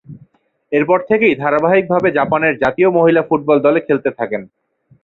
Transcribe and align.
এরপর 0.71 0.99
থেকেই 1.09 1.33
ধারাবাহিকভাবে 1.35 2.09
জাপানের 2.11 2.53
জাতীয় 2.63 2.89
মহিলা 2.97 3.21
ফুটবল 3.29 3.57
দলে 3.65 3.79
খেলতে 3.87 4.09
থাকেন। 4.19 4.41